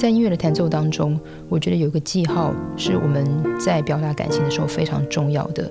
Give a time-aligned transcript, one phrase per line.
[0.00, 1.20] 在音乐的弹奏当中，
[1.50, 3.22] 我觉得有个记号是我们
[3.60, 5.70] 在表达感情的时候非常重要的，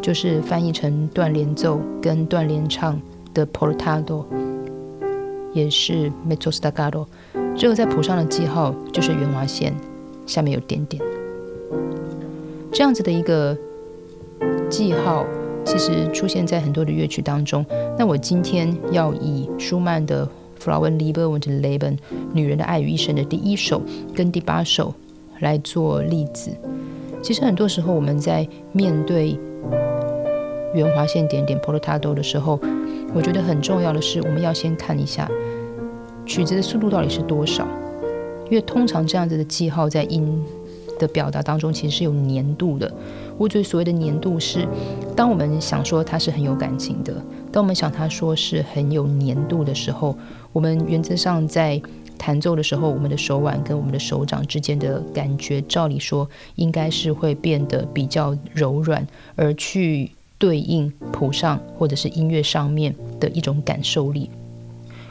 [0.00, 2.96] 就是翻译成断联奏跟断联唱
[3.34, 4.24] 的 portado，
[5.52, 7.04] 也是 mezzo staccato。
[7.56, 9.74] 这个在谱上的记号就是圆滑线，
[10.24, 11.02] 下面有点点。
[12.70, 13.58] 这样子的一个
[14.70, 15.26] 记号，
[15.64, 17.66] 其实出现在很多的乐曲当中。
[17.98, 20.30] 那我今天要以舒曼的。
[20.64, 21.98] Frauen Liebe und Leben，
[22.32, 23.82] 女人的爱与一生的第一首
[24.14, 24.94] 跟第八首
[25.40, 26.50] 来做例子。
[27.22, 29.38] 其实很多时候我们在面对
[30.74, 32.58] 圆滑线点点 portado 的时候，
[33.14, 35.30] 我觉得很重要的是，我们要先看一下
[36.24, 37.66] 曲子的速度到底是多少，
[38.46, 40.42] 因为通常这样子的记号在音
[40.98, 42.92] 的表达当中其实是有粘度的。
[43.36, 44.66] 我觉得所谓的粘度是，
[45.16, 47.14] 当我们想说它是很有感情的，
[47.50, 50.16] 当我们想它说是很有粘度的时候。
[50.52, 51.82] 我们原则上在
[52.16, 64.30] 弹奏的时候，我们的手腕跟我们的手掌之间的感觉，照理说应该是会变得比较柔软，而去对应谱上或者是音乐上面的一种感受力。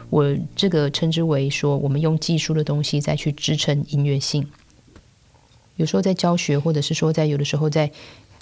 [0.09, 4.47] 我这个称之为说，我们用技术的东西再去支撑音乐性。
[5.75, 7.91] 有时候在教学，或者是说在有的时候在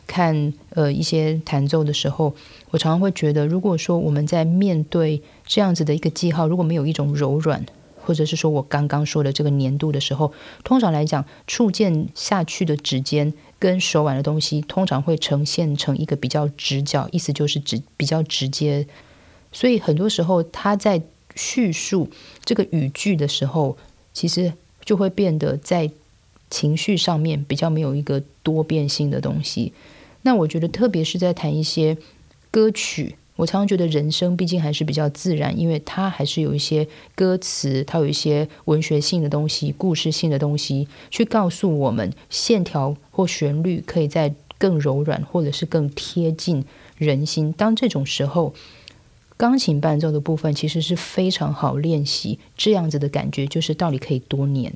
[0.07, 2.35] 看呃一些弹奏的时候，
[2.71, 7.65] 我常常会觉得，如果说我们在面对这样子的一个记号，如果没有一种柔软，
[8.03, 10.33] 或者是说我刚刚说的这个粘度的时候，
[10.63, 18.85] 通常来讲，触键下去的指尖跟手腕的东西，通常会呈现成一个比较直角，意思就是直比较直接。
[19.53, 21.01] 所以很多时候，他在
[21.35, 22.09] 叙述
[22.43, 23.77] 这个语句的时候，
[24.11, 24.51] 其实
[24.83, 25.89] 就会变得在
[26.51, 29.73] 情绪上面比较没有一个多变性的东西。
[30.21, 31.97] 那我觉得，特别是在谈一些
[32.51, 33.15] 歌曲。
[33.37, 46.63] 我常常觉得人生毕竟还是比较自然，因为它还是有一些歌词，它有一些文学性的东西、故事性的东西，去告诉我们线条或旋律可以在更柔软，或者是更贴近
[46.97, 47.51] 人心。
[47.53, 48.53] 当这种时候，
[49.37, 54.71] 钢琴伴奏的部分其实是非常好练习这样子的感觉，就是到底可以多年，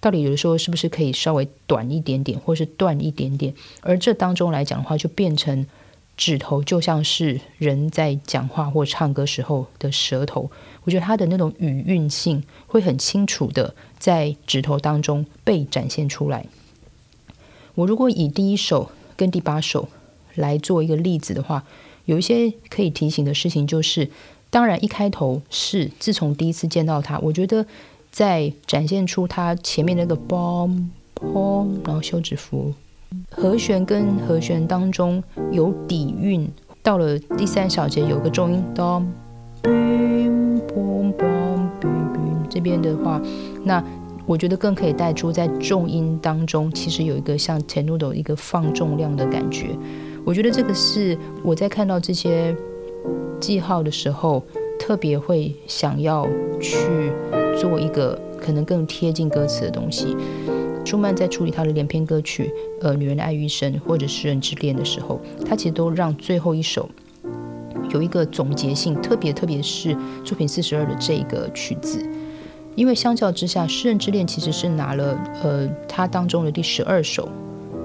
[0.00, 5.66] 到底有的时候是不是可以稍微短一点点，或是断一点点，而这当中来讲的话，就变成。
[6.16, 10.50] 指头就像是人在讲话或唱歌时候的舌头，
[10.82, 16.44] 我觉得它的那种语韵性会很清楚的在指头当中被展现出来。
[17.76, 19.88] 我如果以第一首跟第八首
[20.34, 21.64] 来做一个例子的话，
[22.06, 24.10] 有一些可以提醒的事情，就是
[24.50, 27.64] 当然一开头是自从第一次见到他，我觉得
[28.10, 32.72] 再展现出它前面那个 bom bom，然后休止符。
[33.30, 36.46] 和弦跟和弦当中有底蕴，
[36.82, 39.04] 到了第三小节有个重音 dom
[39.62, 43.20] bim bom bom boom 这边的话，
[43.64, 43.82] 那
[44.26, 49.68] 我觉得更可以带出在重音当中，其实有一个像 tenuto 一个放重量的感觉。
[50.24, 52.54] 我觉得这个是我在看到这些
[53.40, 54.44] 记号的时候，
[54.78, 56.28] 特别会想要
[56.60, 56.76] 去
[57.58, 60.16] 做一个可能更贴近歌词的东西。
[60.84, 62.50] 舒曼在处理他的连篇歌曲，
[62.80, 66.88] 呃，《女人的爱与生》或者《诗人之恋》的时候，他其实都让最后一首
[67.90, 69.94] 有一个总结性，特别特别是
[70.24, 72.02] 作品四十二的这个曲子，
[72.74, 77.28] 因为相较之下，《诗人之恋》其实是拿了呃它当中的第十二首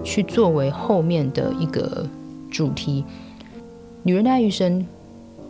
[0.02, 2.08] 去作为后面的一个
[2.50, 3.04] 主题，
[4.04, 4.80] 《女人的爱与生》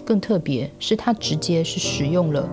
[0.04, 2.50] 更特别，是它直接是使用了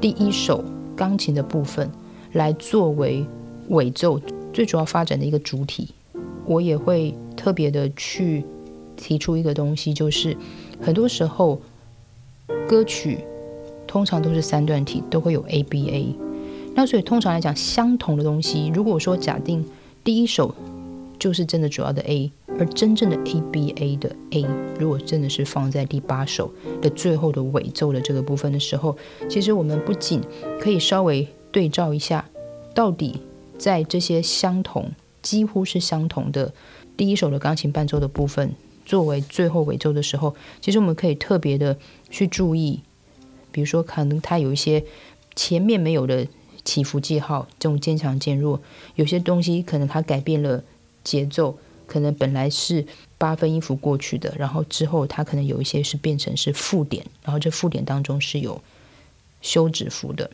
[0.00, 0.64] 第一首
[0.96, 1.90] 钢琴的部分
[2.32, 3.24] 来作为。
[3.68, 4.20] 尾奏
[4.52, 5.88] 最主要发展的一个主体，
[6.44, 8.44] 我也会特别的去
[8.94, 10.36] 提出一个东西，就是
[10.82, 11.58] 很多时候
[12.68, 13.20] 歌曲
[13.86, 16.14] 通常都是三段体，都会有 A B A。
[16.74, 19.64] 那所以通常来讲，相同的东西，如果说假定
[20.04, 20.54] 第一首
[21.24, 24.44] 就是真的主要的 A，而真正的 A B A 的 A，
[24.78, 28.94] 如果真的是放在第八首的最后的尾奏的这个部分的时候，
[29.26, 30.20] 其实我们不仅
[30.60, 32.28] 可以稍微对照一下，
[32.74, 33.22] 到底。
[33.56, 34.90] 在这些相同、
[35.22, 36.52] 几乎是相同的
[36.94, 38.54] 第一首的钢琴伴奏的部分，
[38.84, 41.78] 作为最后尾奏的时候，其实我们可以特别的
[42.10, 42.80] 去注意，
[43.50, 44.84] 比如说可能它有一些
[45.34, 46.26] 前面没有的
[46.64, 48.60] 起伏记号，这种渐强渐弱，
[48.96, 50.62] 有些东西可能它改变了
[51.04, 51.56] 节奏，
[51.86, 52.84] 可能本来是
[53.18, 58.60] 八分音符过去的，然后之后它可能有一些是变成是附点，然后这附点当中是有
[59.42, 60.30] 休止符的。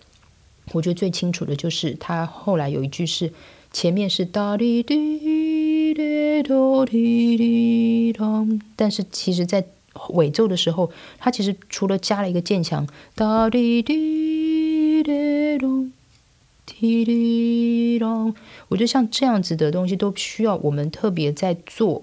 [0.72, 3.32] 我觉得最清楚的就是它后来有一句是
[3.72, 9.64] 前面是哒滴滴滴哆滴滴咚，但是其实在
[10.10, 12.86] 尾奏的时候，它其实除了加了一个渐强
[13.16, 15.92] 哒滴滴滴咚，
[16.70, 18.34] 滴滴咚。
[18.68, 22.02] 我觉得像这样子的东西都需要我们特别在做，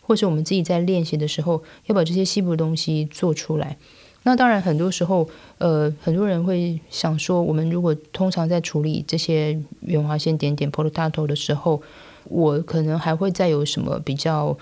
[0.00, 3.76] 或者我们自己在练习的时候，要把这些细部的东西做出来。
[4.24, 5.28] 那当然，很多时候，
[5.58, 11.80] 呃，很多人会想说，我们如果通常在处理这些圆滑线点点 portato 的时候，
[12.24, 14.58] 我可能还会再有什么比较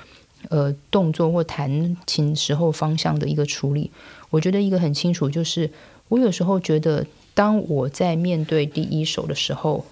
[0.51, 3.91] 呃动作或弹琴时候方向的一个处理。
[4.31, 5.71] 我觉得一个很清楚，就是
[6.09, 7.05] 我有时候觉得，
[7.37, 9.85] 当我在面对第一首的时候，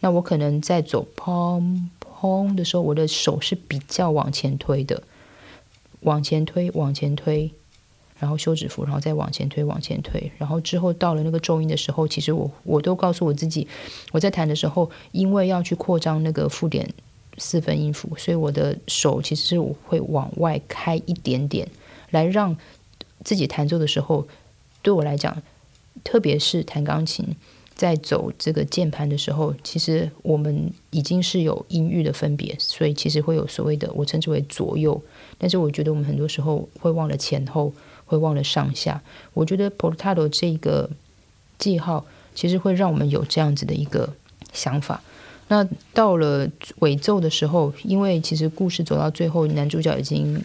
[0.00, 5.02] 那我可能在走砰砰的时候，我的手是比较往前推的，
[6.02, 7.50] 往前推，往前推。
[8.18, 13.66] 然后休止符，然后再往前推，往前推，然后之后到了那个重音的时候，其实我我都告诉我自己，
[14.12, 16.88] 我在弹的时候，因为要去扩张那个附点
[17.36, 21.66] 四分音符，所以我的手其实我会往外开一点点，
[22.10, 22.56] 来让
[23.24, 24.28] 自己弹奏的时候，
[24.82, 25.42] 对我来讲，
[26.04, 27.26] 特别是弹钢琴，
[27.74, 35.00] 在走这个键盘的时候，其实我们已经是有音域的分别，所以其实会有所谓的我称之为左右，
[35.38, 37.72] 但是我觉得我们很多时候会忘了前后。
[38.04, 39.02] 会忘了上下，
[39.32, 40.90] 我觉得 portato 这个
[41.58, 42.04] 记号
[42.34, 44.12] 其实会让我们有这样子的一个
[44.52, 45.02] 想法。
[45.48, 46.46] 那到了
[46.80, 50.38] 尾奏的时候，因为其实故事走到最后，男主角已经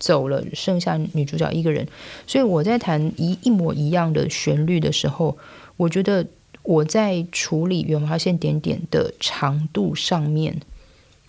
[0.00, 1.86] 走了，剩下女主角一个人，
[2.26, 5.38] 所以我在弹一一模一样的旋律的时候，
[5.76, 6.26] 我觉得
[6.64, 10.60] 我在处理圆滑线点点的长度上面，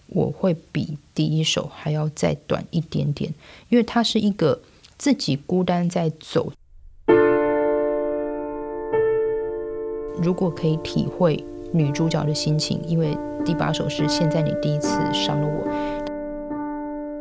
[0.08, 3.32] 我会比第一首还要再短一点点，
[3.70, 4.60] 因为它是一个。
[4.98, 6.54] 自己孤单在走，
[10.22, 16.01] 如果可以体会女主角的心情，因为第八首是现在你第一次伤了我，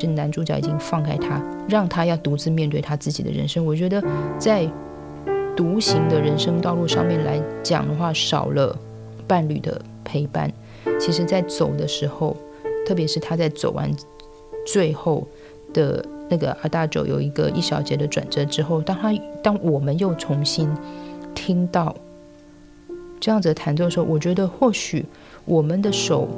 [0.01, 3.65] 是男主角已经放开他，让他要独自面对他自己的人生。
[3.65, 4.03] 我觉得
[4.39, 4.69] 在
[5.57, 8.77] 独行的人生道路上面来讲的话，少了
[9.27, 10.53] 伴侣的陪伴，
[10.99, 12.37] 其实在走的时候，
[12.87, 13.91] 特别是他在走完
[14.67, 15.27] 最后
[15.73, 16.05] 的。
[16.33, 20.73] 那个阿大九有一个一小节的转折之后，当他当我们又重新
[21.35, 21.93] 听到
[23.19, 25.05] 这样子的弹奏的时候，我觉得或许
[25.45, 26.29] 我们的手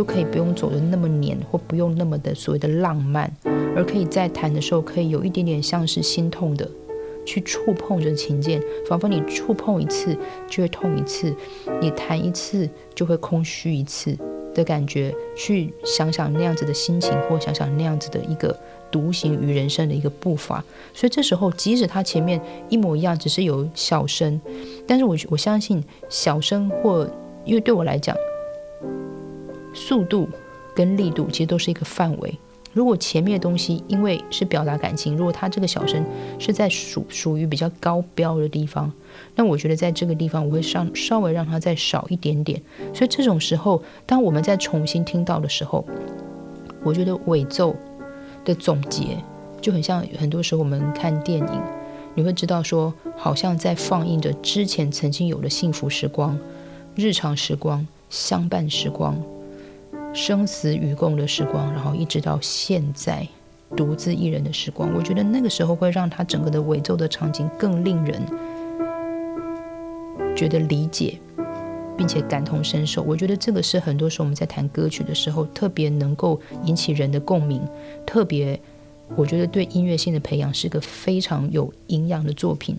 [0.00, 3.30] 就可以不用走的那么黏，或不用那么的所谓的浪漫，
[3.76, 6.66] 而可以在弹的时候可以有一点点像是心痛的
[7.26, 10.16] 去触碰着琴键，仿佛你触碰一次
[10.48, 11.36] 就会痛一次，
[11.82, 14.16] 你弹一次就会空虚一次
[14.54, 18.58] 的感觉，去想想那样子的心情，或想想那样子的一个。
[18.90, 24.40] 独行于人生的一个步伐，所以这时候，即使他前面一模一样，只是有小声，
[24.84, 27.08] 但是我我相信小声或
[27.44, 28.16] 因为对我来讲，
[29.72, 30.28] 速度
[30.74, 32.38] 跟力度其实都是一个范围。
[32.72, 36.04] 如果前面的东西因为是表达感情，如果他这个小声
[36.38, 38.92] 是在属属于比较高标的地方，
[39.34, 42.62] 那我觉得在这个地方我会上稍微让它再少一点点。
[42.94, 45.84] 所以这种时候，当我们再重新听到的时候，
[46.82, 47.74] 我觉得尾奏。
[48.42, 49.18] 的总结
[49.60, 51.62] 就很像很多时候我们看电影，
[52.14, 56.38] 你会知道说，好像在放映着之前曾经有的幸福时光、
[56.94, 59.14] 日常时光、相伴时光、
[60.12, 63.26] 生死与共的时光，然后一直到现在
[63.76, 64.92] 独自一人的时光。
[64.94, 68.20] 我觉得那个时候会让他整个的尾奏的场景更令人
[70.36, 71.18] 觉得理解，
[71.96, 73.02] 并且感同身受。
[73.02, 77.62] 我觉得这个是很多时候我们在弹歌曲的时候特别能够引起人的共鸣。
[78.04, 78.60] 特别，
[79.14, 82.76] 我觉得对音乐性的培养是个非常有营养的作品。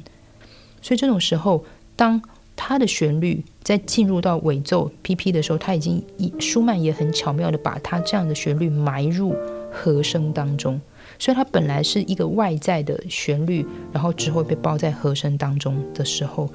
[0.81, 1.63] 所以这种时候，
[1.95, 2.21] 当
[2.63, 9.35] 它的旋律在进入到尾奏 P.P 的时候，他已经以舒曼也很巧妙的把它这样的旋律埋入
[9.71, 10.79] 和声当中。
[11.17, 16.47] 所以它本来是一个外在的旋律，然后之后被包在和声当中的时候，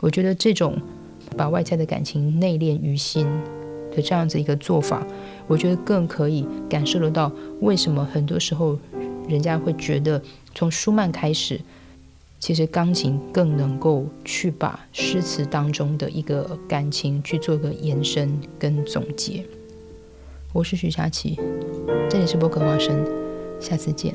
[0.00, 0.80] 我觉得这种
[1.36, 3.26] 把外在的感情内敛于心
[3.94, 5.06] 的这样子一个做法。
[5.46, 8.78] 我觉得更可以感受得到，为什么很多时候
[9.28, 10.20] 人家会觉得
[10.54, 11.60] 从舒曼开始，
[12.44, 19.42] 其实钢琴更能够去把诗词当中的一个感情去做个延伸跟总结。
[20.52, 21.40] 我是徐佳琪，
[22.06, 23.02] 这里是播客花生，
[23.58, 24.14] 下次见。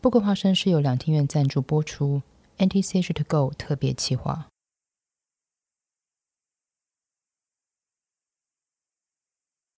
[0.00, 2.22] 不过花生是由两厅院赞助播出
[2.58, 4.46] ，NTC 是 To Go 特别企划。